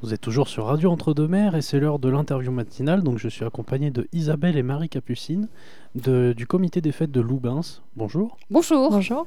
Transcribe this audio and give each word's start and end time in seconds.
Vous 0.00 0.14
êtes 0.14 0.20
toujours 0.20 0.46
sur 0.46 0.66
Radio 0.66 0.90
Entre-deux-Mers 0.92 1.56
et 1.56 1.62
c'est 1.62 1.80
l'heure 1.80 1.98
de 1.98 2.08
l'interview 2.08 2.52
matinale. 2.52 3.02
Donc 3.02 3.18
je 3.18 3.28
suis 3.28 3.44
accompagné 3.44 3.90
de 3.90 4.06
Isabelle 4.12 4.56
et 4.56 4.62
Marie 4.62 4.88
Capucine 4.88 5.48
de- 5.96 6.32
du 6.36 6.46
comité 6.46 6.80
des 6.80 6.92
fêtes 6.92 7.10
de 7.10 7.20
Loubins. 7.20 7.62
Bonjour. 7.96 8.36
Bonjour. 8.50 8.90
Bonjour. 8.90 9.26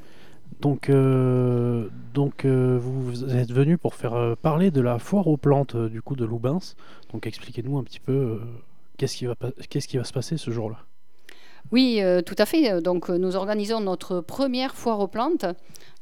Donc, 0.62 0.90
euh, 0.90 1.88
donc 2.14 2.46
euh, 2.46 2.78
vous 2.82 3.36
êtes 3.36 3.52
venus 3.52 3.78
pour 3.82 3.96
faire 3.96 4.14
euh, 4.14 4.36
parler 4.42 4.70
de 4.72 4.82
la 4.82 4.98
foire 5.00 5.28
aux 5.28 5.38
plantes 5.38 5.76
euh, 5.76 5.90
du 5.90 6.02
coup 6.02 6.16
de 6.16 6.24
Loubins. 6.26 6.60
Donc 7.12 7.28
expliquez-nous 7.28 7.78
un 7.78 7.84
petit 7.84 8.00
peu 8.00 8.12
euh, 8.14 8.40
qu'est-ce 8.98 9.18
qui 9.18 9.26
va 9.26 9.36
pas- 9.36 9.52
qu'est-ce 9.70 9.88
qui 9.90 9.98
va 9.98 10.04
se 10.06 10.14
passer 10.14 10.38
ce 10.38 10.52
jour-là? 10.52 10.78
Oui, 11.72 12.00
euh, 12.02 12.22
tout 12.22 12.36
à 12.38 12.46
fait. 12.46 12.82
Donc, 12.82 13.10
euh, 13.10 13.18
nous 13.18 13.36
organisons 13.36 13.80
notre 13.80 14.20
première 14.22 14.76
foire 14.76 15.00
aux 15.00 15.08
plantes. 15.08 15.46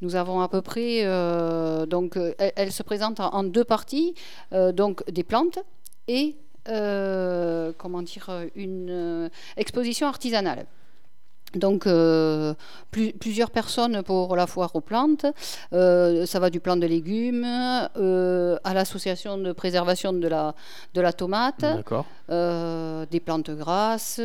Nous 0.01 0.15
avons 0.15 0.41
à 0.41 0.47
peu 0.47 0.61
près, 0.61 1.01
euh, 1.03 1.85
donc, 1.85 2.15
elle, 2.15 2.51
elle 2.55 2.71
se 2.71 2.83
présente 2.83 3.19
en, 3.19 3.43
deux 3.43 3.65
parties, 3.65 4.15
euh, 4.53 4.71
donc 4.71 5.03
des 5.11 5.23
plantes 5.23 5.59
et, 6.07 6.37
comment 7.77 8.01
dire, 8.01 8.29
une 8.55 9.29
exposition 9.57 10.07
artisanale. 10.07 10.65
Donc, 11.55 11.87
euh, 11.87 12.53
plus- 12.91 13.11
plusieurs 13.13 13.49
personnes 13.49 14.03
pour 14.03 14.35
la 14.35 14.45
foire 14.45 14.75
aux 14.75 14.81
plantes. 14.81 15.25
Euh, 15.73 16.27
ça 16.27 16.39
va 16.39 16.51
du 16.51 16.59
plant 16.59 16.77
de 16.77 16.85
légumes 16.85 17.43
euh, 17.45 18.57
à 18.63 18.73
l'association 18.75 19.37
de 19.37 19.51
préservation 19.51 20.13
de 20.13 20.27
la, 20.27 20.53
de 20.93 21.01
la 21.01 21.11
tomate. 21.11 21.65
Des 22.29 23.19
plantes 23.19 23.49
grasses. 23.49 24.21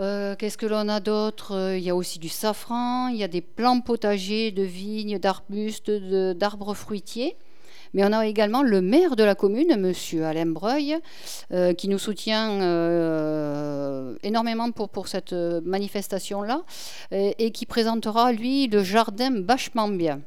Euh, 0.00 0.36
Qu'est-ce 0.36 0.58
que 0.58 0.66
l'on 0.66 0.88
a 0.88 1.00
d'autre? 1.00 1.54
Euh, 1.54 1.78
Il 1.78 1.84
y 1.84 1.90
a 1.90 1.96
aussi 1.96 2.18
du 2.18 2.28
safran, 2.28 3.08
il 3.08 3.16
y 3.16 3.24
a 3.24 3.28
des 3.28 3.40
plants 3.40 3.80
potagers, 3.80 4.50
de 4.50 4.62
vignes, 4.62 5.18
d'arbustes, 5.18 5.90
d'arbres 5.90 6.74
fruitiers. 6.74 7.36
Mais 7.94 8.04
on 8.04 8.12
a 8.12 8.26
également 8.26 8.62
le 8.62 8.82
maire 8.82 9.16
de 9.16 9.24
la 9.24 9.34
commune, 9.34 9.76
Monsieur 9.78 10.26
Alain 10.26 10.46
Breuil, 10.46 10.98
euh, 11.52 11.72
qui 11.72 11.88
nous 11.88 11.98
soutient 11.98 12.58
énormément 14.22 14.70
pour, 14.72 14.90
pour 14.90 15.08
cette 15.08 15.32
manifestation-là 15.32 16.64
et, 17.10 17.46
et 17.46 17.50
qui 17.50 17.64
présentera, 17.64 18.32
lui, 18.32 18.66
le 18.66 18.82
jardin 18.84 19.40
vachement 19.42 19.88
bien. 19.88 20.20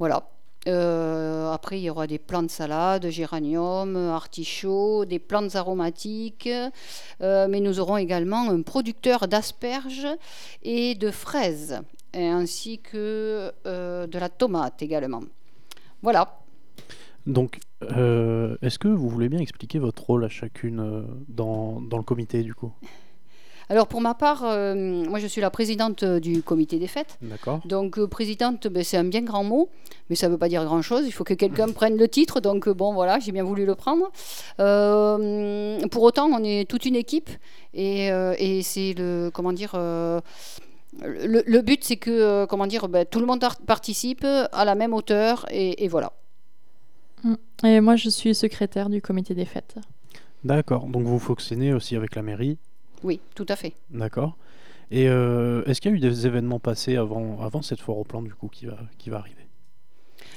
Voilà. 0.00 0.28
Euh, 0.66 1.52
après, 1.52 1.78
il 1.78 1.84
y 1.84 1.90
aura 1.90 2.06
des 2.06 2.18
plantes 2.18 2.50
salades, 2.50 3.08
géranium, 3.08 3.96
artichauts, 3.96 5.04
des 5.04 5.18
plantes 5.18 5.56
aromatiques. 5.56 6.48
Euh, 7.20 7.46
mais 7.48 7.60
nous 7.60 7.80
aurons 7.80 7.96
également 7.96 8.50
un 8.50 8.62
producteur 8.62 9.28
d'asperges 9.28 10.08
et 10.62 10.94
de 10.94 11.10
fraises, 11.10 11.80
ainsi 12.14 12.78
que 12.78 13.52
euh, 13.66 14.06
de 14.06 14.18
la 14.18 14.28
tomate 14.28 14.82
également. 14.82 15.22
Voilà. 16.02 16.40
Donc, 17.26 17.58
est-ce 17.80 18.78
que 18.78 18.88
vous 18.88 19.08
voulez 19.08 19.28
bien 19.28 19.40
expliquer 19.40 19.78
votre 19.78 20.04
rôle 20.04 20.24
à 20.24 20.28
chacune 20.28 21.06
dans, 21.28 21.80
dans 21.80 21.96
le 21.96 22.02
comité 22.02 22.42
du 22.42 22.54
coup? 22.54 22.72
Alors 23.70 23.86
pour 23.86 24.00
ma 24.00 24.14
part, 24.14 24.42
euh, 24.44 24.74
moi 25.08 25.18
je 25.18 25.26
suis 25.26 25.40
la 25.40 25.50
présidente 25.50 26.02
euh, 26.02 26.20
du 26.20 26.42
comité 26.42 26.78
des 26.78 26.86
fêtes. 26.86 27.16
D'accord. 27.22 27.60
Donc 27.64 27.98
euh, 27.98 28.06
présidente, 28.06 28.66
ben, 28.68 28.84
c'est 28.84 28.96
un 28.98 29.04
bien 29.04 29.22
grand 29.22 29.42
mot, 29.44 29.68
mais 30.10 30.16
ça 30.16 30.26
ne 30.28 30.32
veut 30.32 30.38
pas 30.38 30.48
dire 30.48 30.64
grand-chose. 30.64 31.04
Il 31.06 31.12
faut 31.12 31.24
que 31.24 31.34
quelqu'un 31.34 31.68
prenne 31.72 31.96
le 31.96 32.08
titre. 32.08 32.40
Donc 32.40 32.68
bon, 32.68 32.92
voilà, 32.92 33.18
j'ai 33.20 33.32
bien 33.32 33.44
voulu 33.44 33.64
le 33.64 33.74
prendre. 33.74 34.10
Euh, 34.60 35.78
pour 35.88 36.02
autant, 36.02 36.26
on 36.28 36.42
est 36.44 36.68
toute 36.68 36.84
une 36.86 36.96
équipe 36.96 37.30
et, 37.72 38.10
euh, 38.12 38.34
et 38.38 38.62
c'est 38.62 38.94
le 38.96 39.30
comment 39.32 39.52
dire. 39.52 39.72
euh, 39.74 40.20
le, 41.02 41.42
le 41.44 41.60
but, 41.62 41.82
c'est 41.82 41.96
que 41.96 42.44
comment 42.46 42.66
dire, 42.68 42.88
ben, 42.88 43.04
tout 43.04 43.18
le 43.18 43.26
monde 43.26 43.42
ar- 43.42 43.56
participe 43.66 44.24
à 44.24 44.64
la 44.64 44.74
même 44.74 44.94
hauteur 44.94 45.44
et, 45.50 45.84
et 45.84 45.88
voilà. 45.88 46.12
Mm. 47.24 47.34
Et 47.66 47.80
moi, 47.80 47.96
je 47.96 48.08
suis 48.10 48.34
secrétaire 48.34 48.88
du 48.90 49.00
comité 49.02 49.34
des 49.34 49.44
fêtes. 49.46 49.74
D'accord. 50.44 50.86
Donc 50.86 51.04
vous 51.04 51.18
fonctionnez 51.18 51.72
aussi 51.72 51.96
avec 51.96 52.14
la 52.14 52.22
mairie. 52.22 52.58
Oui, 53.04 53.20
tout 53.34 53.46
à 53.48 53.54
fait. 53.56 53.74
D'accord. 53.90 54.36
Et 54.90 55.08
euh, 55.08 55.62
est-ce 55.64 55.80
qu'il 55.80 55.90
y 55.90 55.94
a 55.94 55.96
eu 55.96 56.00
des 56.00 56.26
événements 56.26 56.58
passés 56.58 56.96
avant, 56.96 57.40
avant 57.40 57.62
cette 57.62 57.80
foire 57.80 57.98
au 57.98 58.04
plan 58.04 58.22
du 58.22 58.34
coup 58.34 58.48
qui 58.48 58.66
va, 58.66 58.78
qui 58.98 59.10
va 59.10 59.18
arriver? 59.18 59.43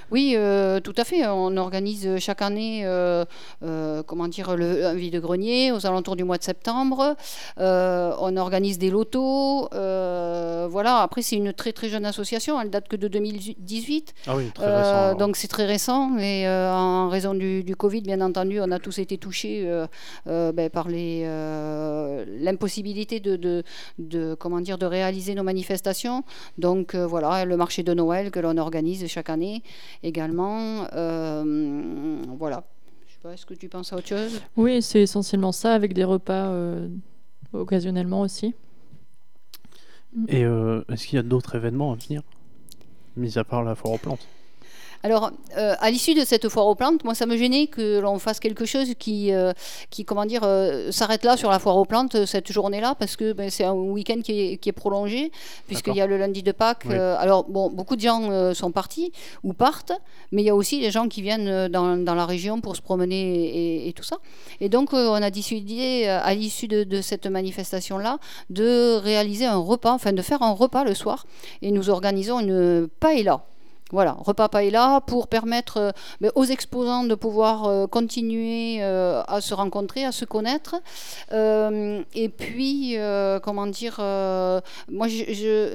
Oui, 0.10 0.36
euh, 0.36 0.80
tout 0.80 0.94
à 0.96 1.04
fait. 1.04 1.28
On 1.28 1.58
organise 1.58 2.18
chaque 2.20 2.42
année, 2.42 2.86
euh, 2.86 3.26
euh, 3.64 4.04
comment 4.04 4.30
dire, 4.30 4.56
le, 4.56 4.86
un 4.86 4.94
vide-grenier 4.94 5.74
aux 5.74 5.86
alentours 5.86 6.16
du 6.16 6.24
mois 6.24 6.38
de 6.38 6.44
septembre. 6.44 7.18
On 7.58 8.38
organise 8.38 8.78
des 8.78 8.90
lotos. 8.90 9.68
voilà. 9.72 11.00
Après, 11.02 11.22
c'est 11.22 11.36
une 11.36 11.52
très 11.54 11.74
très 11.74 11.90
jeune 11.90 12.06
association. 12.06 12.62
Elle 12.62 12.70
date 12.70 12.88
que 12.88 12.96
de 12.96 13.08
2018. 13.08 14.14
Ah 14.28 14.36
oui, 14.38 14.52
très 14.54 14.66
récent. 14.66 15.16
donc 15.16 15.36
c'est 15.36 15.48
très 15.48 15.66
récent 15.66 16.16
et 16.18 16.48
en 16.48 17.10
raison 17.10 17.34
du, 17.34 17.64
du 17.64 17.76
Covid, 17.76 18.02
bien 18.02 18.22
entendu, 18.22 18.62
on 18.62 18.70
a 18.72 18.78
tous 18.80 19.00
été 19.00 19.18
touchés 19.18 19.68
ben, 20.26 20.70
par 20.70 20.88
l'impossibilité 20.90 23.20
de, 23.20 23.36
de, 23.36 23.64
de, 24.00 24.36
comment 24.36 24.62
dire, 24.62 24.78
de 24.78 24.86
réaliser 24.86 25.36
nos 25.36 25.44
manifestations. 25.44 26.24
Donc 26.58 26.96
voilà, 26.96 27.44
le 27.44 27.58
marché 27.58 27.84
de 27.84 27.94
Noël 27.94 28.32
que 28.32 28.40
l'on 28.40 28.56
organise 28.58 29.06
chaque 29.08 29.30
année 29.30 29.64
également. 30.04 30.88
euh, 30.94 32.22
voilà. 32.38 32.64
Je 33.08 33.14
sais 33.14 33.20
pas, 33.22 33.34
est-ce 33.34 33.46
que 33.46 33.54
tu 33.54 33.68
penses 33.70 33.94
à 33.94 33.98
autre 33.98 34.08
chose? 34.08 34.42
Oui, 34.56 34.82
c'est 34.82 35.02
essentiellement 35.02 35.52
ça, 35.52 35.74
avec 35.74 35.94
des 35.94 36.04
repas 36.04 36.52
euh, 36.52 36.88
occasionnellement 37.54 38.22
aussi. 38.22 38.54
Et 40.28 40.46
euh, 40.46 40.84
est-ce 40.90 41.06
qu'il 41.08 41.18
y 41.18 41.20
a 41.20 41.24
d'autres 41.24 41.56
événements 41.56 41.94
à 41.94 41.96
venir? 41.96 42.22
Mis 43.16 43.38
à 43.38 43.44
part 43.44 43.64
la 43.64 43.76
foire 43.76 43.94
aux 43.94 43.98
plantes. 43.98 44.28
Alors, 45.04 45.32
euh, 45.58 45.76
à 45.80 45.92
l'issue 45.92 46.14
de 46.14 46.26
cette 46.26 46.50
foire 46.50 46.68
aux 46.68 46.76
plantes, 46.76 47.04
moi, 47.04 47.14
ça 47.14 47.26
me 47.26 47.38
gênait 47.38 47.68
que 47.68 48.00
l'on 48.00 48.20
fasse 48.20 48.40
quelque 48.40 48.66
chose 48.66 48.94
qui, 48.98 49.32
euh, 49.32 49.54
qui 49.90 50.06
comment 50.06 50.26
dire, 50.26 50.42
euh, 50.44 50.92
s'arrête 50.92 51.24
là 51.24 51.38
sur 51.38 51.50
la 51.50 51.60
foire 51.60 51.78
aux 51.78 51.86
plantes 51.86 52.26
cette 52.26 52.52
journée-là, 52.52 52.96
parce 52.96 53.16
que 53.16 53.34
ben, 53.34 53.50
c'est 53.50 53.64
un 53.64 53.74
week-end 53.74 54.22
qui 54.24 54.40
est, 54.40 54.58
qui 54.58 54.70
est 54.70 54.74
prolongé, 54.74 55.32
puisqu'il 55.68 55.96
y 55.96 56.02
a 56.02 56.08
le 56.08 56.18
lundi 56.18 56.44
de 56.44 56.52
Pâques. 56.52 56.86
Oui. 56.86 56.96
alors, 56.96 57.46
bon, 57.46 57.70
beaucoup 57.70 57.96
de 57.96 58.02
gens 58.02 58.54
sont 58.54 58.72
partis 58.72 59.12
ou 59.44 59.54
partent, 59.54 59.94
mais 60.32 60.42
il 60.42 60.46
y 60.46 60.50
a 60.50 60.56
aussi 60.56 60.80
des 60.80 60.92
gens 60.92 61.08
qui 61.08 61.22
viennent 61.22 61.68
dans, 61.68 61.98
dans 61.98 62.16
la 62.16 62.26
région 62.26 62.62
pour 62.62 62.76
se 62.76 62.82
promener 62.82 63.86
et, 63.86 63.90
et 63.90 63.94
tout 63.94 64.04
ça. 64.04 64.18
Et 64.60 64.70
donc, 64.70 64.94
on 64.94 65.14
a 65.14 65.30
décidé, 65.30 66.08
à 66.08 66.34
l'issue 66.34 66.68
de, 66.68 66.84
de 66.84 67.02
cette 67.02 67.28
manifestation-là, 67.28 68.18
de 68.50 68.96
réaliser 68.96 69.46
un 69.46 69.58
repas, 69.58 69.94
enfin 69.94 70.14
de 70.14 70.22
faire 70.22 70.42
un 70.42 70.52
repas 70.52 70.84
le 70.84 70.94
soir, 70.94 71.26
et 71.62 71.72
nous 71.72 71.90
organisons 71.90 72.40
une 72.40 72.88
paella. 73.00 73.44
Voilà, 73.92 74.18
repas 74.20 74.50
paella 74.50 75.02
pour 75.08 75.30
permettre 75.30 75.94
euh, 76.22 76.30
aux 76.36 76.44
exposants 76.44 77.06
de 77.06 77.16
pouvoir 77.16 77.66
euh, 77.66 77.88
continuer 77.88 78.80
euh, 78.82 79.24
à 79.28 79.40
se 79.40 79.54
rencontrer, 79.54 80.04
à 80.04 80.12
se 80.12 80.26
connaître. 80.26 80.76
Et 81.32 82.30
puis, 82.30 82.98
comment 83.44 83.68
dire, 83.68 83.98
moi, 84.90 85.08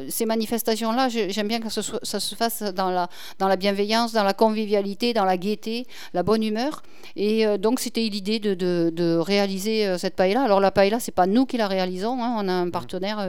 ces 0.09 0.27
manifestations-là, 0.27 1.09
j'aime 1.09 1.49
bien 1.49 1.61
que 1.61 1.71
ça 1.71 2.21
se 2.21 2.35
fasse 2.35 2.63
dans 2.63 2.91
la, 2.91 3.57
bienveillance, 3.57 4.13
dans 4.13 4.25
la 4.25 4.35
convivialité, 4.35 5.15
dans 5.15 5.25
la 5.25 5.37
gaieté, 5.37 5.87
la 6.15 6.23
bonne 6.23 6.43
humeur. 6.43 6.83
Et 7.17 7.59
donc, 7.59 7.81
c'était 7.81 8.03
l'idée 8.03 8.39
de, 8.39 9.19
réaliser 9.19 9.97
cette 9.99 10.17
paella. 10.17 10.43
Alors, 10.43 10.61
la 10.61 10.71
paella, 10.71 11.01
c'est 11.01 11.13
pas 11.13 11.27
nous 11.27 11.47
qui 11.47 11.57
la 11.57 11.69
réalisons, 11.69 12.23
hein, 12.23 12.35
on 12.39 12.49
a 12.49 12.53
un 12.53 12.71
partenaire 12.71 13.29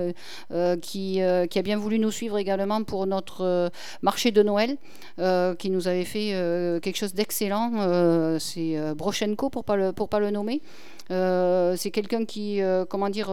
qui, 0.81 1.21
a 1.21 1.61
bien 1.63 1.77
voulu 1.77 1.99
nous 1.99 2.11
suivre 2.11 2.37
également 2.37 2.83
pour 2.83 3.05
notre 3.05 3.71
marché 4.01 4.31
de 4.31 4.43
Noël 4.43 4.72
euh, 5.19 5.55
qui 5.55 5.69
nous 5.69 5.87
avait 5.87 6.05
fait 6.05 6.31
euh, 6.33 6.79
quelque 6.79 6.97
chose 6.97 7.13
d'excellent. 7.13 7.71
Euh, 7.77 8.39
c'est 8.39 8.77
Brochenko 8.95 9.49
pour 9.49 9.63
pas 9.63 9.75
le 9.75 9.91
pour 9.91 10.09
pas 10.09 10.19
le 10.19 10.31
nommer. 10.31 10.61
C'est 11.09 11.91
quelqu'un 11.91 12.25
qui 12.25 12.61
comment 12.89 13.09
dire 13.09 13.31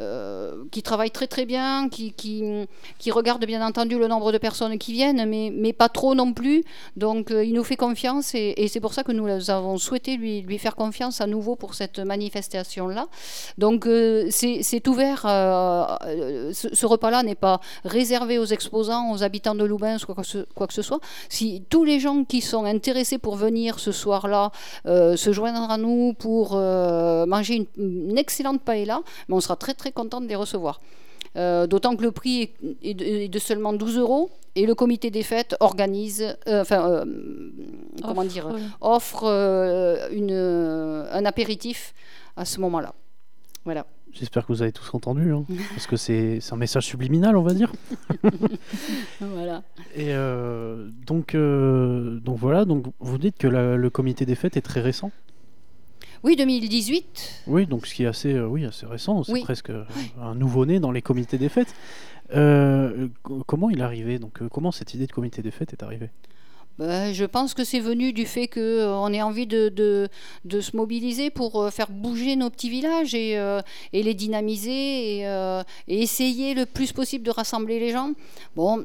euh, 0.00 0.64
qui 0.70 0.82
travaille 0.84 1.10
très 1.10 1.26
très 1.26 1.44
bien, 1.44 1.88
qui, 1.88 2.12
qui, 2.12 3.10
regarde 3.10 3.44
bien 3.44 3.66
entendu 3.66 3.98
le 3.98 4.06
nombre 4.06 4.30
de 4.30 4.38
personnes 4.38 4.78
qui 4.78 4.92
viennent, 4.92 5.28
mais, 5.28 5.50
mais 5.52 5.72
pas 5.72 5.88
trop 5.88 6.14
non 6.14 6.32
plus. 6.32 6.62
Donc 6.96 7.32
euh, 7.32 7.44
il 7.44 7.52
nous 7.54 7.64
fait 7.64 7.76
confiance 7.76 8.32
et, 8.34 8.68
c'est 8.68 8.78
pour 8.80 8.94
ça 8.94 9.02
que 9.02 9.10
nous 9.10 9.50
avons 9.50 9.76
souhaité 9.76 10.16
lui, 10.16 10.42
lui 10.42 10.58
faire 10.58 10.76
confiance 10.76 11.20
à 11.20 11.26
nouveau 11.26 11.56
pour 11.56 11.74
cette 11.74 11.98
manifestation-là. 11.98 13.08
Donc 13.56 13.86
euh, 13.86 14.28
c'est 14.30 14.86
ouvert, 14.86 15.22
ce, 15.22 16.86
repas-là 16.86 17.24
n'est 17.24 17.34
pas 17.34 17.60
réservé 17.84 18.38
aux 18.38 18.44
exposants, 18.44 19.10
aux 19.10 19.24
habitants 19.24 19.56
de 19.56 19.64
Loubins, 19.64 19.96
quoi 19.98 20.14
que 20.14 20.46
quoi 20.54 20.66
que 20.68 20.74
ce 20.74 20.82
soit. 20.82 21.00
Si 21.28 21.64
tous 21.70 21.82
les 21.82 21.98
gens 21.98 22.22
qui 22.22 22.40
sont 22.40 22.64
intéressés 22.66 23.18
pour 23.18 23.34
venir 23.34 23.80
ce 23.80 23.90
soir-là 23.90 24.52
se 24.84 25.32
joindre 25.32 25.70
à 25.70 25.78
nous 25.78 26.12
pour 26.12 26.54
manger 26.54 27.54
une, 27.54 27.66
une 28.10 28.18
excellente 28.18 28.62
paella, 28.62 29.00
mais 29.28 29.34
on 29.34 29.40
sera 29.40 29.56
très 29.56 29.74
très 29.74 29.87
content 29.92 30.20
de 30.20 30.26
les 30.28 30.36
recevoir. 30.36 30.80
Euh, 31.36 31.66
D'autant 31.66 31.94
que 31.96 32.02
le 32.02 32.10
prix 32.10 32.42
est, 32.42 32.54
est 32.82 32.94
de, 32.94 33.04
est 33.04 33.28
de 33.28 33.38
seulement 33.38 33.72
12 33.72 33.98
euros 33.98 34.30
et 34.54 34.64
le 34.66 34.74
comité 34.74 35.10
des 35.10 35.22
fêtes 35.22 35.54
organise, 35.60 36.36
euh, 36.48 36.62
enfin, 36.62 36.90
euh, 36.90 37.04
comment 38.02 38.22
Offre, 38.22 38.28
dire, 38.32 38.48
offre 38.80 39.24
euh, 39.24 40.08
une, 40.10 40.32
un 41.12 41.24
apéritif 41.26 41.94
à 42.36 42.44
ce 42.44 42.60
moment-là. 42.60 42.94
Voilà. 43.64 43.86
J'espère 44.12 44.46
que 44.46 44.52
vous 44.52 44.62
avez 44.62 44.72
tous 44.72 44.88
entendu, 44.94 45.32
hein, 45.32 45.44
parce 45.74 45.86
que 45.86 45.96
c'est 45.96 46.38
c'est 46.40 46.54
un 46.54 46.56
message 46.56 46.86
subliminal, 46.86 47.36
on 47.36 47.42
va 47.42 47.52
dire. 47.52 47.70
voilà. 49.20 49.62
Et 49.94 50.14
euh, 50.14 50.88
donc, 51.06 51.34
euh, 51.34 52.18
donc 52.20 52.38
voilà, 52.38 52.64
donc 52.64 52.86
vous 53.00 53.18
dites 53.18 53.36
que 53.38 53.46
la- 53.48 53.76
le 53.76 53.90
comité 53.90 54.24
des 54.26 54.34
fêtes 54.34 54.56
est 54.56 54.62
très 54.62 54.80
récent. 54.80 55.10
Oui, 56.24 56.36
2018. 56.36 57.44
Oui, 57.46 57.66
donc 57.66 57.86
ce 57.86 57.94
qui 57.94 58.02
est 58.04 58.06
assez, 58.06 58.32
euh, 58.34 58.46
oui, 58.46 58.64
assez 58.64 58.86
récent, 58.86 59.22
c'est 59.24 59.32
Oui. 59.32 59.42
presque 59.42 59.70
euh, 59.70 59.84
un 60.20 60.34
nouveau-né 60.34 60.80
dans 60.80 60.90
les 60.90 61.02
comités 61.02 61.38
des 61.38 61.48
fêtes. 61.48 61.74
Euh, 62.34 63.08
co- 63.22 63.42
comment 63.46 63.70
il 63.70 63.78
est 63.78 63.82
arrivé 63.82 64.18
Donc, 64.18 64.46
comment 64.48 64.72
cette 64.72 64.94
idée 64.94 65.06
de 65.06 65.12
comité 65.12 65.42
des 65.42 65.50
fêtes 65.50 65.72
est 65.72 65.82
arrivée? 65.82 66.10
Ben, 66.78 67.12
je 67.12 67.24
pense 67.24 67.54
que 67.54 67.64
c'est 67.64 67.80
venu 67.80 68.12
du 68.12 68.24
fait 68.24 68.46
qu'on 68.46 69.12
ait 69.12 69.22
envie 69.22 69.48
de, 69.48 69.68
de, 69.68 70.08
de 70.44 70.60
se 70.60 70.76
mobiliser 70.76 71.30
pour 71.30 71.60
euh, 71.60 71.70
faire 71.70 71.90
bouger 71.90 72.36
nos 72.36 72.50
petits 72.50 72.70
villages 72.70 73.14
et, 73.14 73.36
euh, 73.36 73.60
et 73.92 74.02
les 74.04 74.14
dynamiser 74.14 75.18
et, 75.20 75.22
et 75.88 76.02
essayer 76.02 76.54
le 76.54 76.66
plus 76.66 76.92
possible 76.92 77.24
de 77.24 77.30
rassembler 77.32 77.80
les 77.80 77.90
gens. 77.90 78.12
Bon, 78.54 78.84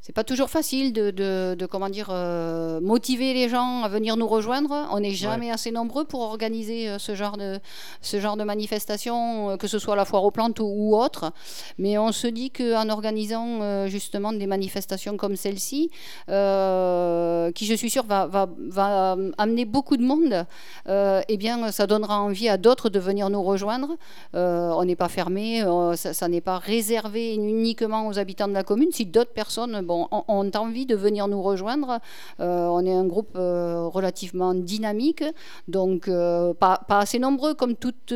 c'est 0.00 0.14
pas 0.14 0.24
toujours 0.24 0.48
facile 0.48 0.92
de, 0.92 1.10
de, 1.10 1.54
de, 1.58 1.66
comment 1.66 1.90
dire, 1.90 2.08
euh, 2.10 2.80
motiver 2.80 3.34
les 3.34 3.48
gens 3.48 3.82
à 3.82 3.88
venir 3.88 4.16
nous 4.16 4.28
rejoindre. 4.28 4.88
On 4.90 5.00
n'est 5.00 5.12
jamais 5.12 5.50
assez 5.50 5.70
nombreux 5.70 6.04
pour 6.04 6.20
organiser 6.20 6.88
euh, 6.88 6.98
ce 6.98 7.14
genre 7.14 7.36
de, 7.36 7.58
ce 8.00 8.18
genre 8.20 8.36
de 8.36 8.44
manifestation, 8.44 9.50
euh, 9.50 9.56
que 9.56 9.66
ce 9.66 9.78
soit 9.78 9.96
la 9.96 10.04
foire 10.04 10.24
aux 10.24 10.30
plantes 10.30 10.60
ou, 10.60 10.66
ou 10.66 10.96
autre. 10.96 11.32
Mais 11.78 11.98
on 11.98 12.12
se 12.12 12.26
dit 12.26 12.50
qu'en 12.50 12.88
organisant 12.88 13.86
justement 13.88 14.32
des 14.32 14.46
manifestations 14.46 15.16
comme 15.16 15.36
celle-ci, 15.36 15.90
qui 16.28 17.66
je 17.66 17.74
suis 17.76 17.90
sûre 17.90 18.04
va, 18.04 18.26
va, 18.26 18.48
va 18.58 19.16
amener 19.36 19.64
beaucoup 19.64 19.96
de 19.96 20.04
monde, 20.04 20.46
eh 20.86 21.36
bien 21.36 21.70
ça 21.72 21.86
donnera 21.86 22.20
envie 22.20 22.48
à 22.48 22.56
d'autres 22.56 22.88
de 22.88 22.98
venir 22.98 23.30
nous 23.30 23.42
rejoindre. 23.42 23.96
On 24.32 24.84
n'est 24.84 24.96
pas 24.96 25.08
fermé, 25.08 25.62
ça, 25.96 26.14
ça 26.14 26.28
n'est 26.28 26.40
pas 26.40 26.58
réservé 26.58 27.34
uniquement 27.34 28.06
aux 28.08 28.18
habitants 28.18 28.48
de 28.48 28.54
la 28.54 28.64
commune. 28.64 28.90
Si 28.92 29.04
d'autres 29.04 29.32
personnes 29.32 29.82
bon, 29.88 30.06
ont, 30.10 30.50
envie 30.54 30.86
de 30.86 30.94
venir 30.94 31.26
nous 31.28 31.42
rejoindre, 31.42 31.98
euh, 32.40 32.66
on 32.66 32.84
est 32.84 32.92
un 32.92 33.06
groupe 33.06 33.34
euh, 33.36 33.86
relativement 33.86 34.54
dynamique, 34.54 35.24
donc 35.66 36.08
euh, 36.08 36.54
pas, 36.54 36.76
pas 36.86 36.98
assez 36.98 37.18
nombreux 37.18 37.54
comme 37.54 37.74
toute 37.74 38.12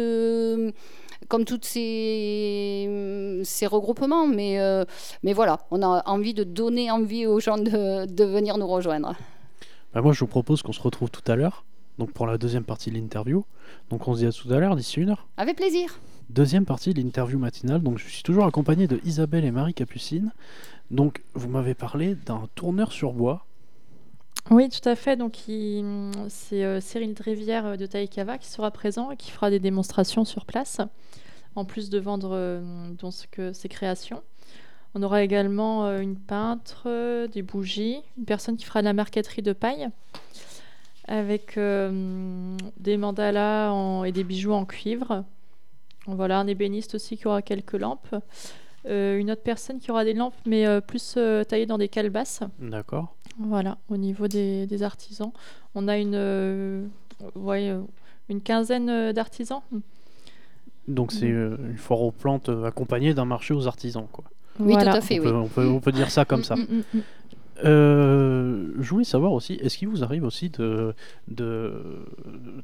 comme 1.28 1.44
tous 1.44 1.60
ces, 1.62 3.40
ces 3.44 3.66
regroupements, 3.66 4.26
mais, 4.26 4.60
euh, 4.60 4.84
mais 5.22 5.32
voilà, 5.32 5.60
on 5.70 5.80
a 5.82 6.02
envie 6.06 6.34
de 6.34 6.44
donner 6.44 6.90
envie 6.90 7.26
aux 7.26 7.40
gens 7.40 7.58
de, 7.58 8.04
de 8.06 8.24
venir 8.24 8.58
nous 8.58 8.66
rejoindre. 8.66 9.14
Bah, 9.94 10.02
Moi, 10.02 10.12
je 10.12 10.20
vous 10.20 10.26
propose 10.26 10.62
qu'on 10.62 10.72
se 10.72 10.82
retrouve 10.82 11.10
tout 11.10 11.24
à 11.30 11.36
l'heure, 11.36 11.64
donc 11.98 12.12
pour 12.12 12.26
la 12.26 12.38
deuxième 12.38 12.64
partie 12.64 12.90
de 12.90 12.96
l'interview. 12.96 13.44
Donc, 13.88 14.08
on 14.08 14.14
se 14.14 14.19
dit 14.20 14.26
à 14.26 14.32
tout 14.32 14.52
à 14.52 14.58
l'heure, 14.58 14.76
d'ici 14.76 15.00
une 15.00 15.10
heure. 15.10 15.26
Avec 15.36 15.56
plaisir. 15.56 15.98
Deuxième 16.28 16.64
partie 16.64 16.92
de 16.94 17.00
l'interview 17.00 17.38
matinale. 17.38 17.82
Donc, 17.82 17.98
je 17.98 18.08
suis 18.08 18.22
toujours 18.22 18.46
accompagné 18.46 18.86
de 18.86 19.00
Isabelle 19.04 19.44
et 19.44 19.50
Marie 19.50 19.74
Capucine. 19.74 20.32
Donc, 20.92 21.22
vous 21.32 21.48
m'avez 21.48 21.74
parlé 21.74 22.14
d'un 22.14 22.48
tourneur 22.54 22.92
sur 22.92 23.14
bois. 23.14 23.46
Oui, 24.50 24.68
tout 24.68 24.86
à 24.86 24.94
fait. 24.94 25.16
Donc, 25.16 25.36
c'est 26.28 26.64
euh, 26.64 26.80
Cyril 26.80 27.14
Drévière 27.14 27.64
euh, 27.64 27.76
de 27.76 27.86
Taïkava 27.86 28.36
qui 28.36 28.48
sera 28.48 28.70
présent 28.70 29.10
et 29.10 29.16
qui 29.16 29.30
fera 29.30 29.48
des 29.48 29.58
démonstrations 29.58 30.26
sur 30.26 30.44
place, 30.44 30.82
en 31.56 31.64
plus 31.64 31.88
de 31.88 31.98
vendre 31.98 32.32
euh, 32.34 32.90
donc, 33.00 33.14
ses 33.54 33.68
créations. 33.70 34.22
On 34.94 35.02
aura 35.02 35.22
également 35.22 35.86
une 36.00 36.16
peintre, 36.16 37.26
des 37.28 37.40
bougies, 37.40 38.02
une 38.18 38.26
personne 38.26 38.58
qui 38.58 38.66
fera 38.66 38.82
de 38.82 38.84
la 38.84 38.92
marqueterie 38.92 39.40
de 39.40 39.54
paille, 39.54 39.88
avec 41.08 41.58
des 41.58 42.96
mandalas 42.98 44.04
et 44.04 44.12
des 44.12 44.22
bijoux 44.22 44.52
en 44.52 44.66
cuivre. 44.66 45.24
Voilà, 46.06 46.40
un 46.40 46.46
ébéniste 46.46 46.96
aussi 46.96 47.16
qui 47.16 47.26
aura 47.26 47.40
quelques 47.40 47.72
lampes. 47.72 48.14
Euh, 48.87 49.19
une 49.19 49.31
autre 49.31 49.43
personne 49.43 49.79
qui 49.79 49.90
aura 49.90 50.05
des 50.05 50.12
lampes, 50.12 50.34
mais 50.44 50.67
euh, 50.67 50.81
plus 50.81 51.14
euh, 51.17 51.44
taillées 51.44 51.67
dans 51.67 51.79
des 51.79 51.88
calebasses. 51.88 52.40
D'accord. 52.58 53.14
Voilà, 53.38 53.79
au 53.88 53.96
niveau 53.96 54.26
des, 54.29 54.67
des 54.67 54.82
artisans. 54.82 55.31
On 55.75 55.87
a 55.88 55.96
une, 55.99 56.14
euh, 56.14 56.84
ouais, 57.37 57.73
une 58.29 58.40
quinzaine 58.40 59.12
d'artisans. 59.12 59.61
Donc, 60.88 61.12
c'est 61.12 61.31
euh, 61.31 61.56
une 61.70 61.79
foire 61.79 62.02
aux 62.02 62.11
plantes 62.11 62.50
accompagnée 62.64 63.14
d'un 63.14 63.25
marché 63.25 63.55
aux 63.55 63.67
artisans. 63.69 64.06
Quoi. 64.11 64.25
Oui, 64.58 64.73
Voilà. 64.73 64.90
tout 64.93 64.99
à 64.99 65.00
fait, 65.00 65.20
on, 65.20 65.23
oui. 65.23 65.29
peut, 65.31 65.37
on, 65.37 65.49
peut, 65.49 65.67
on 65.69 65.81
peut 65.81 65.93
dire 65.93 66.11
ça 66.11 66.25
comme 66.25 66.43
ça. 66.43 66.56
Mm, 66.56 66.61
mm, 66.61 66.76
mm, 66.94 66.99
mm. 66.99 67.02
Euh, 67.64 68.73
je 68.81 68.90
voulais 68.90 69.05
savoir 69.05 69.32
aussi, 69.32 69.52
est-ce 69.55 69.79
qu'il 69.79 69.87
vous 69.88 70.02
arrive 70.02 70.25
aussi 70.25 70.49
de, 70.50 70.94
de 71.29 71.73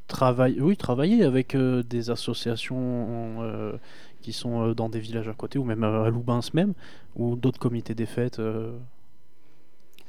travailler, 0.08 0.60
oui, 0.60 0.76
travailler 0.76 1.24
avec 1.24 1.54
euh, 1.54 1.82
des 1.84 2.10
associations 2.10 3.36
euh, 3.42 3.72
qui 4.28 4.34
sont 4.34 4.60
euh, 4.62 4.74
dans 4.74 4.90
des 4.90 5.00
villages 5.00 5.28
à 5.28 5.32
côté, 5.32 5.58
ou 5.58 5.64
même 5.64 5.84
euh, 5.84 6.04
à 6.04 6.10
Loubins 6.10 6.40
même, 6.52 6.74
ou 7.16 7.34
d'autres 7.34 7.58
comités 7.58 7.94
des 7.94 8.04
fêtes 8.04 8.40
euh, 8.40 8.76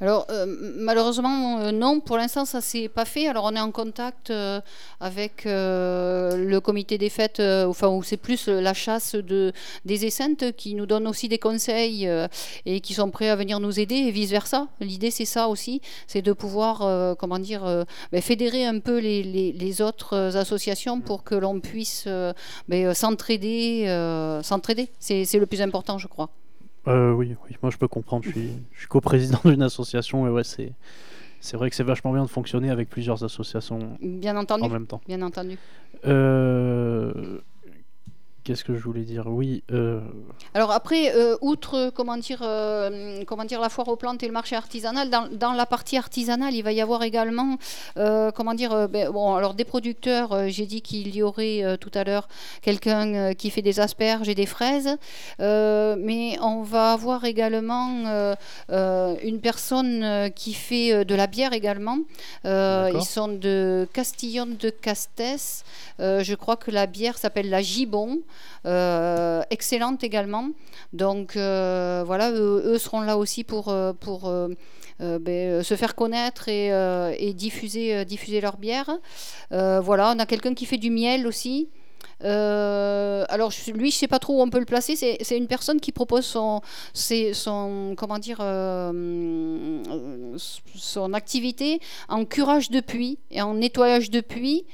Alors, 0.01 0.27
euh, 0.29 0.45
malheureusement, 0.77 1.59
euh, 1.59 1.71
non, 1.71 1.99
pour 1.99 2.15
l'instant, 2.15 2.45
ça 2.45 2.61
s'est 2.61 2.87
pas 2.87 3.03
fait. 3.03 3.27
Alors, 3.27 3.43
on 3.43 3.53
est 3.53 3.59
en 3.59 3.71
contact 3.71 4.29
euh, 4.29 4.61
avec 5.01 5.43
le 5.45 6.59
comité 6.59 6.97
des 6.97 7.09
fêtes, 7.09 7.41
enfin, 7.41 7.89
où 7.89 8.01
c'est 8.01 8.15
plus 8.17 8.47
la 8.47 8.73
chasse 8.73 9.15
de, 9.15 9.51
des 9.83 10.05
essentes 10.05 10.53
qui 10.53 10.73
nous 10.75 10.85
donnent 10.85 11.07
aussi 11.07 11.27
des 11.27 11.37
conseils 11.37 12.09
et 12.65 12.79
qui 12.79 12.93
sont 12.93 13.09
prêts 13.11 13.27
à 13.29 13.35
venir 13.35 13.59
nous 13.59 13.77
aider 13.79 13.95
et 13.95 14.11
vice-versa. 14.11 14.67
L'idée, 14.79 15.11
c'est 15.11 15.25
ça 15.25 15.49
aussi, 15.49 15.81
c'est 16.07 16.21
de 16.21 16.31
pouvoir, 16.31 17.17
comment 17.17 17.39
dire, 17.39 17.85
ben, 18.11 18.21
fédérer 18.21 18.65
un 18.65 18.79
peu 18.79 18.99
les, 18.99 19.21
les- 19.23 19.51
les 19.51 19.81
autres 19.81 20.35
associations 20.37 21.01
pour 21.01 21.23
que 21.23 21.35
l'on 21.35 21.59
puisse 21.59 22.07
ben, 22.69 22.93
s'entraider. 22.93 23.85
s'entraider. 24.43 24.89
C'est 24.99 25.25
le 25.39 25.45
plus 25.45 25.61
important, 25.61 25.97
je 25.97 26.07
crois. 26.07 26.29
Euh, 26.87 27.11
oui, 27.11 27.35
oui, 27.45 27.55
moi 27.61 27.71
je 27.71 27.77
peux 27.77 27.87
comprendre. 27.87 28.23
Je 28.25 28.31
suis, 28.31 28.51
je 28.73 28.79
suis 28.79 28.87
coprésident 28.87 29.39
d'une 29.45 29.61
association 29.61 30.25
et 30.27 30.29
ouais, 30.29 30.43
c'est, 30.43 30.73
c'est 31.39 31.57
vrai 31.57 31.69
que 31.69 31.75
c'est 31.75 31.83
vachement 31.83 32.13
bien 32.13 32.23
de 32.23 32.29
fonctionner 32.29 32.69
avec 32.69 32.89
plusieurs 32.89 33.23
associations 33.23 33.97
Bien 34.01 34.37
entendu. 34.37 34.63
en 34.63 34.69
même 34.69 34.87
temps. 34.87 35.01
Bien 35.07 35.21
entendu. 35.21 35.57
Euh, 36.05 37.39
Qu'est-ce 38.49 38.63
que 38.63 38.73
je 38.73 38.81
voulais 38.81 39.03
dire? 39.03 39.27
Oui. 39.27 39.61
euh, 39.71 40.01
Alors 40.55 40.71
après, 40.71 41.15
euh, 41.15 41.37
outre 41.41 41.91
comment 41.93 42.17
dire, 42.17 42.39
euh, 42.41 43.23
comment 43.27 43.45
dire 43.45 43.61
la 43.61 43.69
foire 43.69 43.87
aux 43.89 43.95
plantes 43.95 44.23
et 44.23 44.25
le 44.25 44.33
marché 44.33 44.55
artisanal, 44.55 45.11
dans, 45.11 45.27
dans 45.27 45.53
la 45.53 45.67
partie 45.67 45.97
artisanale, 45.97 46.55
il 46.55 46.63
va 46.63 46.71
y 46.71 46.81
avoir 46.81 47.03
également, 47.03 47.59
comment 47.95 48.55
dire, 48.55 48.89
ben, 48.89 49.11
bon, 49.11 49.35
alors 49.35 49.53
des 49.53 49.65
producteurs. 49.65 50.49
J'ai 50.49 50.65
dit 50.65 50.81
qu'il 50.81 51.15
y 51.15 51.21
aurait 51.21 51.77
tout 51.77 51.91
à 51.93 52.03
l'heure 52.03 52.27
quelqu'un 52.63 53.35
qui 53.35 53.51
fait 53.51 53.61
des 53.61 53.79
asperges 53.79 54.29
et 54.29 54.33
des 54.33 54.47
fraises, 54.47 54.97
mais 55.37 56.39
on 56.41 56.63
va 56.63 56.93
avoir 56.93 57.25
également 57.25 58.33
une 58.69 59.39
personne 59.43 60.31
qui 60.33 60.55
fait 60.55 61.05
de 61.05 61.13
la 61.13 61.27
bière 61.27 61.53
également. 61.53 61.99
Ils 62.45 63.05
sont 63.05 63.27
de 63.27 63.87
Castillon 63.93 64.47
de 64.47 64.71
Castès. 64.71 65.63
Euh, 65.99 66.23
je 66.23 66.33
crois 66.33 66.55
que 66.55 66.71
la 66.71 66.85
bière 66.85 67.17
s'appelle 67.17 67.49
la 67.49 67.61
Gibon. 67.61 68.21
Euh, 68.65 69.41
excellente 69.49 70.03
également. 70.03 70.49
Donc 70.93 71.35
euh, 71.35 72.03
voilà, 72.05 72.31
eux, 72.31 72.77
seront 72.77 73.01
là 73.01 73.17
aussi 73.17 73.43
pour, 73.43 73.69
euh, 73.69 73.93
pour 73.93 74.31
ben, 74.99 75.63
se 75.63 75.75
faire 75.75 75.95
connaître 75.95 76.49
et, 76.49 76.67
et 77.17 77.33
diffuser, 77.33 78.05
diffuser 78.05 78.41
leur 78.41 78.57
bière. 78.57 78.89
Voilà, 79.51 80.13
on 80.15 80.19
a 80.19 80.25
quelqu'un 80.25 80.53
qui 80.53 80.65
fait 80.65 80.77
du 80.77 80.89
miel 80.89 81.27
aussi. 81.27 81.69
Euh, 82.23 83.23
alors 83.29 83.51
lui, 83.73 83.91
je 83.91 83.95
sais 83.97 84.07
pas 84.07 84.19
trop 84.19 84.39
où 84.39 84.41
on 84.41 84.49
peut 84.49 84.59
le 84.59 84.65
placer. 84.65 84.95
C'est 84.95 85.37
une 85.37 85.47
personne 85.47 85.79
qui 85.79 85.91
propose 85.91 86.25
son, 86.25 86.61
ses- 86.93 87.33
son 87.33 87.93
comment 87.97 88.19
dire, 88.19 88.39
euh, 88.41 90.37
son 90.75 91.13
activité 91.13 91.79
en 92.07 92.25
curage 92.25 92.69
de 92.69 92.79
puits 92.81 93.19
et 93.31 93.41
en 93.41 93.53
nettoyage 93.53 94.09
de 94.09 94.21
puits. 94.21 94.65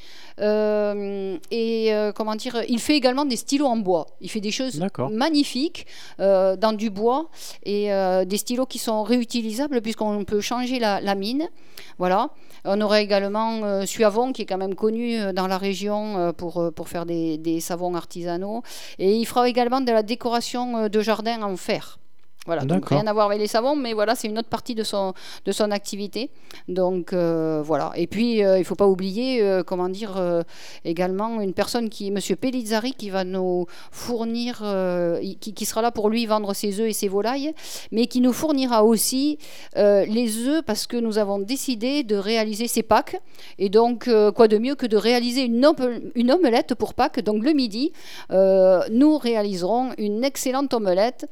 Euh, 0.41 1.37
et 1.51 1.91
comment 2.15 2.35
dire, 2.35 2.61
il 2.67 2.79
fait 2.79 2.95
également 2.95 3.25
des 3.25 3.37
stylos 3.37 3.67
en 3.67 3.77
bois. 3.77 4.07
Il 4.21 4.29
fait 4.29 4.41
des 4.41 4.51
choses 4.51 4.79
magnifiques 5.09 5.85
dans 6.17 6.75
du 6.75 6.89
bois 6.89 7.29
et 7.63 7.89
des 8.25 8.37
stylos 8.37 8.65
qui 8.65 8.79
sont 8.79 9.03
réutilisables 9.03 9.81
puisqu'on 9.81 10.23
peut 10.25 10.41
changer 10.41 10.79
la, 10.79 10.99
la 11.01 11.15
mine. 11.15 11.47
Voilà. 11.97 12.29
On 12.65 12.81
aurait 12.81 13.03
également 13.03 13.63
euh, 13.63 13.85
Suavon 13.85 14.33
qui 14.33 14.41
est 14.41 14.45
quand 14.45 14.57
même 14.57 14.75
connu 14.75 15.19
euh, 15.19 15.33
dans 15.33 15.47
la 15.47 15.57
région 15.57 16.17
euh, 16.17 16.31
pour, 16.33 16.57
euh, 16.61 16.71
pour 16.71 16.89
faire 16.89 17.05
des, 17.05 17.37
des 17.37 17.59
savons 17.59 17.93
artisanaux. 17.95 18.63
Et 18.99 19.15
il 19.15 19.25
fera 19.25 19.47
également 19.47 19.81
de 19.81 19.91
la 19.91 20.03
décoration 20.03 20.89
de 20.89 21.01
jardin 21.01 21.41
en 21.43 21.55
fer. 21.57 21.99
Voilà, 22.45 22.63
donc 22.63 22.89
rien 22.89 23.07
à 23.07 23.13
voir 23.13 23.25
avec 23.25 23.39
les 23.39 23.47
savons, 23.47 23.75
mais 23.75 23.93
voilà, 23.93 24.13
c'est 24.13 24.27
une 24.27 24.37
autre 24.37 24.49
partie 24.49 24.75
de 24.75 24.83
son, 24.83 25.15
de 25.45 25.51
son 25.51 25.71
activité. 25.71 26.29
Donc 26.67 27.11
euh, 27.11 27.63
voilà. 27.63 27.91
Et 27.95 28.05
puis, 28.05 28.43
euh, 28.43 28.57
il 28.57 28.59
ne 28.59 28.65
faut 28.65 28.75
pas 28.75 28.85
oublier, 28.85 29.41
euh, 29.41 29.63
comment 29.63 29.89
dire, 29.89 30.21
également 30.83 31.41
une 31.41 31.53
personne 31.53 31.89
qui 31.89 32.07
est 32.07 32.09
M. 32.09 32.19
Pellizzari, 32.37 32.93
qui 32.93 33.09
va 33.09 33.23
nous 33.23 33.65
fournir, 33.91 34.63
qui, 35.41 35.53
qui 35.53 35.65
sera 35.65 35.81
là 35.81 35.91
pour 35.91 36.09
lui 36.09 36.27
vendre 36.27 36.53
ses 36.53 36.79
œufs 36.79 36.89
et 36.89 36.93
ses 36.93 37.07
volailles, 37.07 37.53
mais 37.91 38.05
qui 38.05 38.21
nous 38.21 38.33
fournira 38.33 38.83
aussi 38.83 39.39
les 39.75 40.47
œufs 40.47 40.63
parce 40.63 40.85
que 40.85 40.97
nous 40.97 41.17
avons 41.17 41.39
décidé 41.39 42.03
de 42.03 42.15
réaliser 42.15 42.67
ces 42.67 42.83
Pâques. 42.83 43.19
Et 43.57 43.69
donc, 43.69 44.09
quoi 44.35 44.47
de 44.47 44.57
mieux 44.59 44.75
que 44.75 44.85
de 44.85 44.97
réaliser 44.97 45.45
une, 45.45 45.65
omelette 45.65 46.75
pour 46.75 46.93
Pâques. 46.93 47.21
Donc, 47.21 47.43
le 47.43 47.53
midi, 47.53 47.91
nous 48.29 49.17
réaliserons 49.17 49.93
une 49.97 50.23
excellente 50.23 50.73
omelette 50.73 51.25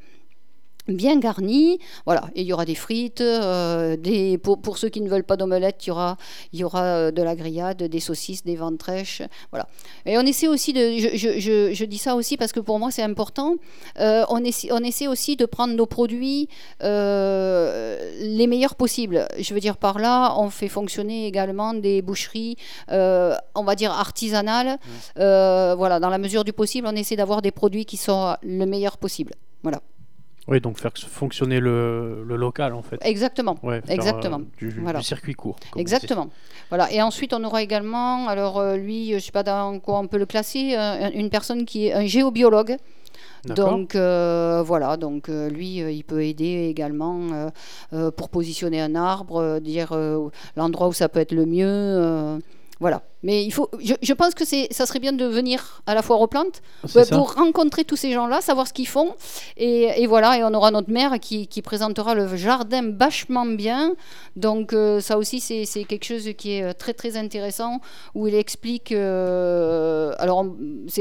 bien 0.88 1.18
garnie. 1.18 1.78
Voilà, 2.06 2.24
et 2.34 2.42
il 2.42 2.46
y 2.46 2.52
aura 2.52 2.64
des 2.64 2.74
frites. 2.74 3.20
euh, 3.20 3.96
des, 3.96 4.38
pour, 4.38 4.60
pour 4.60 4.78
ceux 4.78 4.88
qui 4.88 5.00
ne 5.00 5.08
veulent 5.08 5.24
pas 5.24 5.36
d'omelette, 5.36 5.84
il 5.86 5.88
y 5.88 5.90
aura, 5.92 6.16
il 6.52 6.58
y 6.60 6.64
aura 6.64 6.82
euh, 6.84 7.10
de 7.10 7.22
la 7.22 7.34
grillade, 7.36 7.82
des 7.82 8.00
saucisses, 8.00 8.44
des 8.44 8.56
ventrèches. 8.56 9.22
Voilà. 9.50 9.66
Et 10.06 10.16
on 10.18 10.22
essaie 10.22 10.48
aussi 10.48 10.72
de. 10.72 10.80
Je, 10.98 11.16
je- 11.16 11.38
je- 11.38 11.72
je 11.74 11.84
dis 11.84 11.98
ça 11.98 12.14
aussi 12.16 12.36
parce 12.36 12.52
que 12.52 12.60
pour 12.60 12.78
moi, 12.78 12.90
c'est 12.90 13.02
important. 13.02 13.56
euh, 14.00 14.24
on, 14.28 14.42
essaie, 14.44 14.68
on 14.72 14.78
essaie 14.84 15.06
aussi 15.08 15.36
de 15.36 15.46
prendre 15.46 15.74
nos 15.74 15.86
produits 15.86 16.48
euh, 16.82 18.12
les 18.20 18.46
meilleurs 18.46 18.74
possibles. 18.74 19.26
Je 19.38 19.54
veux 19.54 19.60
dire, 19.60 19.76
par 19.76 19.98
là, 19.98 20.34
on 20.38 20.50
fait 20.50 20.68
fonctionner 20.68 21.26
également 21.26 21.74
des 21.74 22.02
boucheries, 22.02 22.56
on 22.90 23.64
va 23.64 23.74
dire 23.74 23.92
artisanales. 23.92 24.78
Euh, 25.18 25.74
voilà, 25.76 26.00
dans 26.00 26.10
la 26.10 26.18
mesure 26.18 26.44
du 26.44 26.52
possible, 26.52 26.86
on 26.90 26.96
essaie 26.96 27.16
d'avoir 27.16 27.42
des 27.42 27.50
produits 27.50 27.84
qui 27.86 27.96
sont 27.96 28.36
le 28.42 28.66
meilleur 28.66 28.98
possible. 28.98 29.32
Voilà. 29.62 29.80
Oui, 30.46 30.60
donc 30.60 30.78
faire 30.78 30.92
fonctionner 30.94 31.58
le, 31.58 32.22
le 32.26 32.36
local 32.36 32.74
en 32.74 32.82
fait. 32.82 32.98
Exactement. 33.02 33.56
Ouais, 33.62 33.80
faire, 33.80 33.94
exactement. 33.94 34.40
euh, 34.62 34.92
du, 34.92 35.02
circuit 35.02 35.34
court. 35.34 35.56
Exactement. 35.76 36.28
Voilà. 36.68 36.92
Et 36.92 37.00
ensuite, 37.00 37.32
on 37.32 37.42
aura 37.44 37.62
également, 37.62 38.28
alors 38.28 38.58
euh, 38.58 38.76
lui, 38.76 39.10
je 39.10 39.14
ne 39.14 39.18
sais 39.20 39.32
pas 39.32 39.42
dans 39.42 39.78
quoi 39.80 39.98
on 39.98 40.06
peut 40.06 40.18
le 40.18 40.26
classer, 40.26 40.74
euh, 40.76 41.10
une 41.14 41.30
personne 41.30 41.64
qui 41.64 41.86
est 41.86 41.94
un 41.94 42.06
géobiologue. 42.06 42.76
Donc 43.46 43.94
euh, 43.94 44.62
voilà, 44.64 44.96
donc 44.96 45.28
euh, 45.28 45.48
lui, 45.48 45.82
euh, 45.82 45.90
il 45.90 46.04
peut 46.04 46.24
aider 46.24 46.66
également 46.70 47.50
pour 48.16 48.28
positionner 48.28 48.80
un 48.80 48.94
arbre, 48.94 49.60
dire 49.60 49.96
l'endroit 50.56 50.88
où 50.88 50.92
ça 50.92 51.08
peut 51.08 51.20
être 51.20 51.32
le 51.32 51.46
mieux. 51.46 52.40
voilà. 52.80 53.02
Mais 53.24 53.42
il 53.42 53.50
faut, 53.50 53.68
je, 53.82 53.94
je 54.00 54.12
pense 54.12 54.34
que 54.34 54.44
ça 54.44 54.84
serait 54.86 55.00
bien 55.00 55.14
de 55.14 55.24
venir 55.24 55.82
à 55.86 55.94
la 55.94 56.02
foire 56.02 56.20
aux 56.20 56.26
plantes 56.26 56.60
ouais, 56.94 57.06
pour 57.06 57.34
rencontrer 57.34 57.84
tous 57.84 57.96
ces 57.96 58.12
gens-là, 58.12 58.42
savoir 58.42 58.68
ce 58.68 58.74
qu'ils 58.74 58.86
font. 58.86 59.14
Et, 59.56 60.02
et 60.02 60.06
voilà, 60.06 60.38
et 60.38 60.44
on 60.44 60.52
aura 60.52 60.70
notre 60.70 60.90
maire 60.90 61.18
qui, 61.18 61.46
qui 61.46 61.62
présentera 61.62 62.14
le 62.14 62.36
jardin 62.36 62.92
vachement 62.92 63.46
bien. 63.46 63.94
Donc 64.36 64.74
euh, 64.74 65.00
ça 65.00 65.16
aussi, 65.16 65.40
c'est 65.40 65.84
quelque 65.84 66.04
chose 66.04 66.28
qui 66.36 66.52
est 66.56 66.62
euh, 66.62 66.72
très 66.74 66.92
très 66.92 67.16
intéressant, 67.16 67.80
où 68.14 68.28
il 68.28 68.34
explique... 68.34 68.92
euh, 68.92 70.12
alors, 70.18 70.44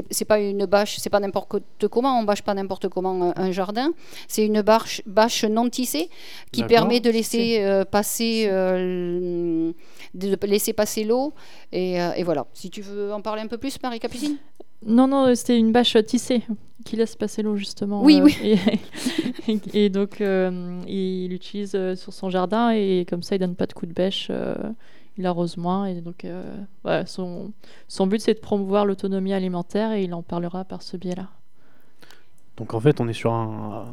c'est 0.09 0.25
pas 0.25 0.39
une 0.39 0.65
bâche, 0.65 0.95
c'est 0.99 1.09
pas 1.09 1.19
n'importe 1.19 1.87
comment, 1.91 2.17
on 2.19 2.23
bâche 2.23 2.41
pas 2.41 2.53
n'importe 2.53 2.87
comment 2.87 3.33
un, 3.35 3.43
un 3.47 3.51
jardin. 3.51 3.91
C'est 4.29 4.45
une 4.45 4.61
bâche, 4.61 5.01
bâche 5.05 5.43
non 5.43 5.69
tissée 5.69 6.09
qui 6.53 6.63
permet 6.63 7.01
de 7.01 7.09
laisser 7.09 7.57
euh, 7.59 7.83
passer... 7.83 8.47
euh, 8.49 9.73
de 10.13 10.37
laisser 10.45 10.73
passer 10.73 11.03
l'eau 11.03 11.33
et, 11.71 11.99
euh, 11.99 12.11
et 12.17 12.24
voilà. 12.24 12.46
Si 12.53 12.70
tu 12.70 12.82
veux 12.82 13.13
en 13.13 13.22
parler 13.22 13.41
un 13.41 13.48
peu 13.48 13.58
plus, 13.58 13.77
Marie-Capucine 13.82 14.38
Non, 14.86 15.08
non, 15.08 15.34
c'était 15.36 15.58
une 15.58 15.72
bâche 15.72 15.98
tissée 16.05 16.43
qui 16.86 16.96
laisse 16.96 17.15
passer 17.15 17.41
l'eau 17.43 17.55
justement. 17.55 18.03
Oui, 18.03 18.20
euh, 18.20 18.24
oui. 18.25 18.60
Et, 19.74 19.86
et 19.86 19.89
donc, 19.89 20.22
euh, 20.22 20.82
il 20.88 21.27
l'utilise 21.29 21.74
euh, 21.75 21.96
sur 21.98 22.13
son 22.13 22.29
jardin 22.29 22.70
et 22.72 23.05
comme 23.10 23.24
ça, 23.24 23.36
il 23.36 23.39
donne 23.39 23.55
pas 23.55 23.65
de 23.65 23.74
coups 23.74 23.89
de 23.89 23.93
bêche. 23.93 24.27
euh, 24.29 24.55
il 25.17 25.25
arrose 25.27 25.58
moins 25.58 25.86
et 25.86 26.01
donc 26.01 26.25
euh, 26.25 26.41
voilà, 26.84 27.05
son, 27.05 27.51
son 27.88 28.08
but 28.08 28.20
c'est 28.20 28.34
de 28.34 28.39
promouvoir 28.39 28.84
l'autonomie 28.86 29.32
alimentaire 29.34 29.91
et 29.91 30.03
il 30.05 30.13
en 30.15 30.24
parlera 30.24 30.63
par 30.65 30.82
ce 30.82 30.98
biais-là. 30.98 31.27
Donc 32.58 32.74
en 32.74 32.79
fait, 32.79 33.00
on 33.01 33.08
est 33.08 33.13
sur 33.13 33.32
un, 33.34 33.86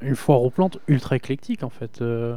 une 0.00 0.16
foire 0.16 0.42
aux 0.42 0.50
plantes 0.50 0.78
ultra 0.88 1.16
éclectique 1.16 1.62
en 1.62 1.70
fait. 1.70 2.00
euh, 2.02 2.36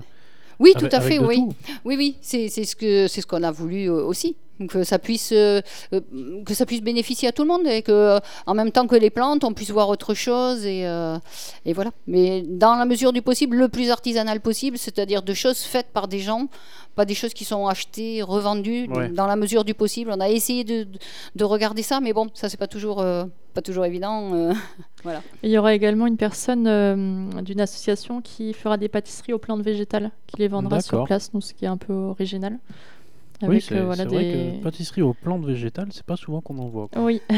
Oui, 0.60 0.72
avec- 0.76 0.90
tout 0.90 0.96
à 0.96 1.02
fait, 1.02 1.20
oui. 1.20 1.36
tout. 1.38 1.54
Oui, 1.86 1.96
oui, 1.98 2.18
c'est 2.22 2.50
c'est 2.50 2.64
ce 2.66 2.76
que 2.76 3.08
c'est 3.08 3.22
ce 3.22 3.28
qu'on 3.28 3.44
a 3.44 3.52
voulu 3.52 3.90
aussi, 3.90 4.36
que 4.68 4.84
ça 4.84 5.00
puisse 5.00 5.32
euh, 5.32 5.62
euh, 5.94 6.02
que 6.46 6.54
ça 6.54 6.66
puisse 6.66 6.82
bénéficier 6.82 7.30
à 7.30 7.32
tout 7.32 7.44
le 7.44 7.48
monde 7.48 7.66
et 7.68 7.82
que 7.82 7.92
euh, 7.92 8.20
en 8.46 8.54
même 8.54 8.72
temps 8.72 8.88
que 8.88 8.96
les 8.96 9.10
plantes, 9.10 9.44
on 9.44 9.54
puisse 9.54 9.72
voir 9.72 9.90
autre 9.90 10.14
chose 10.14 10.66
et 10.66 10.86
euh, 10.86 11.18
et 11.66 11.74
voilà. 11.74 11.92
Mais 12.08 12.42
dans 12.42 12.76
la 12.76 12.86
mesure 12.86 13.14
du 13.14 13.22
possible, 13.22 13.56
le 13.58 13.70
plus 13.70 13.90
artisanal 13.90 14.42
possible, 14.42 14.78
c'est-à-dire 14.78 15.22
de 15.24 15.34
choses 15.34 15.60
faites 15.60 15.88
par 15.94 16.08
des 16.08 16.20
gens, 16.20 16.48
pas 16.96 17.06
des 17.06 17.14
choses 17.16 17.34
qui 17.34 17.46
sont 17.46 17.68
achetées, 17.68 18.22
revendues. 18.22 18.88
Ouais. 18.90 19.10
Dans 19.10 19.28
la 19.28 19.36
mesure 19.36 19.64
du 19.64 19.74
possible, 19.74 20.12
on 20.14 20.20
a 20.20 20.30
essayé 20.30 20.64
de, 20.64 20.84
de- 20.84 21.00
de 21.36 21.44
regarder 21.46 21.84
ça, 21.84 22.00
mais 22.02 22.12
bon, 22.14 22.28
ça 22.34 22.50
c'est 22.50 22.58
pas 22.58 22.68
toujours 22.68 23.00
euh, 23.02 23.24
pas 23.54 23.62
toujours 23.62 23.86
évident. 23.86 24.34
euh. 24.34 24.54
Et 25.44 25.48
il 25.48 25.52
y 25.52 25.58
aura 25.58 25.74
également 25.74 26.08
une 26.08 26.18
personne 26.18 26.68
euh, 26.68 27.42
d'une 27.42 27.62
association 27.62 28.20
qui 28.22 28.52
fera 28.54 28.76
des 28.76 28.90
pâtisseries 28.90 29.32
aux 29.32 29.40
plantes 29.40 29.62
végétales, 29.62 30.12
qui 30.28 30.36
les 30.38 30.50
vendra 30.50 30.82
sur 30.82 31.06
place, 31.06 31.32
donc 31.32 31.44
ce 31.44 31.54
qui 31.54 31.64
est 31.64 31.70
un 31.70 31.78
peu 31.78 31.94
original. 31.94 32.60
Oui, 33.42 33.62
c'est 33.62 33.76
euh, 33.76 33.86
voilà, 33.86 34.04
vrai 34.06 34.26
que 34.26 34.64
pâtisserie 34.64 35.02
aux 35.02 35.14
plantes 35.14 35.46
végétales, 35.46 35.90
c'est 35.92 36.06
pas 36.06 36.18
souvent 36.18 36.42
qu'on 36.42 36.58
en 36.58 36.68
voit. 36.68 36.88
quoi. 36.88 37.04
Oui. 37.04 37.22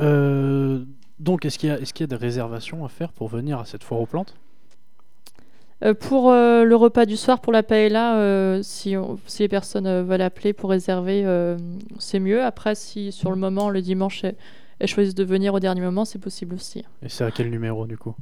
Euh, 0.00 0.84
donc, 1.18 1.44
est-ce 1.44 1.58
qu'il 1.58 1.68
y, 1.68 1.72
a- 1.72 1.78
y 1.78 2.06
des 2.06 2.16
réservations 2.16 2.84
à 2.84 2.88
faire 2.88 3.12
pour 3.12 3.28
venir 3.28 3.58
à 3.58 3.66
cette 3.66 3.84
foire 3.84 4.00
aux 4.00 4.06
plantes? 4.06 4.34
Euh, 5.84 5.92
pour 5.94 6.30
euh, 6.30 6.64
le 6.64 6.74
repas 6.76 7.04
du 7.04 7.16
soir, 7.16 7.40
pour 7.40 7.52
la 7.52 7.62
paella, 7.62 8.58
si, 8.62 8.96
on- 8.96 9.18
si 9.26 9.42
les 9.42 9.48
personnes 9.48 10.02
veulent 10.02 10.22
appeler 10.22 10.54
pour 10.54 10.70
réserver, 10.70 11.24
c'est 11.98 12.20
mieux. 12.20 12.42
Après, 12.42 12.74
si 12.74 13.12
sur 13.12 13.30
le 13.30 13.36
moment, 13.36 13.68
le 13.68 13.82
dimanche, 13.82 14.24
elles, 14.24 14.36
elles 14.78 14.88
choisissent 14.88 15.14
de 15.14 15.24
venir 15.24 15.54
au 15.54 15.60
dernier 15.60 15.82
moment, 15.82 16.04
c'est 16.04 16.18
possible 16.18 16.54
aussi. 16.54 16.84
Et 17.02 17.08
c'est 17.08 17.24
à 17.24 17.30
quel 17.30 17.50
numéro 17.50 17.86
du 17.86 17.98
coup? 17.98 18.14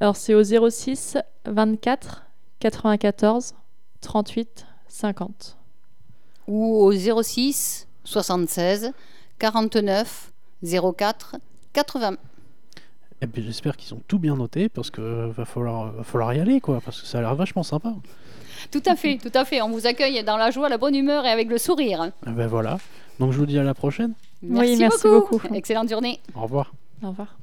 Alors, 0.00 0.16
c'est 0.16 0.34
au 0.34 0.42
06 0.42 1.18
24 1.46 2.24
94 2.60 3.54
38 4.00 4.66
50. 4.92 5.56
ou 6.48 6.76
au 6.84 6.92
06 6.92 7.88
76 8.04 8.92
49 9.38 10.32
04 10.62 11.36
80. 11.72 12.16
Eh 13.22 13.26
bien, 13.26 13.42
j'espère 13.42 13.76
qu'ils 13.76 13.94
ont 13.94 14.02
tout 14.06 14.18
bien 14.18 14.36
noté 14.36 14.68
parce 14.68 14.90
que 14.90 15.30
va 15.30 15.44
falloir, 15.44 15.92
va 15.92 16.04
falloir 16.04 16.34
y 16.34 16.40
aller 16.40 16.60
quoi, 16.60 16.80
parce 16.84 17.00
que 17.00 17.06
ça 17.06 17.18
a 17.18 17.20
l'air 17.22 17.34
vachement 17.34 17.62
sympa. 17.62 17.94
Tout 18.70 18.82
à 18.84 18.94
fait, 18.94 19.16
tout 19.16 19.30
à 19.34 19.44
fait. 19.44 19.62
On 19.62 19.70
vous 19.70 19.86
accueille 19.86 20.22
dans 20.24 20.36
la 20.36 20.50
joie, 20.50 20.68
la 20.68 20.78
bonne 20.78 20.94
humeur 20.94 21.24
et 21.24 21.30
avec 21.30 21.48
le 21.48 21.58
sourire. 21.58 22.12
Eh 22.26 22.30
ben 22.30 22.46
voilà. 22.46 22.78
Donc 23.18 23.32
je 23.32 23.38
vous 23.38 23.46
dis 23.46 23.58
à 23.58 23.62
la 23.62 23.74
prochaine. 23.74 24.12
Oui, 24.42 24.76
merci 24.76 25.08
beaucoup. 25.08 25.40
Excellente 25.54 25.88
journée. 25.88 26.20
Au 26.34 26.42
revoir. 26.42 26.72
Au 27.02 27.08
revoir. 27.08 27.38